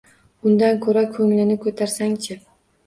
Undan 0.51 0.81
ko‘ra 0.85 1.03
ko‘nglini 1.19 1.59
ko‘tarsang-chi 1.67 2.45